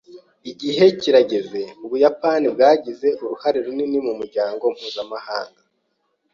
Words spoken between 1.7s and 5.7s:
Ubuyapani bwagize uruhare runini mumuryango mpuzamahanga.